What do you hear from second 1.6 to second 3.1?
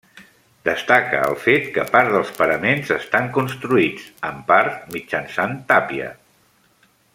que part dels paraments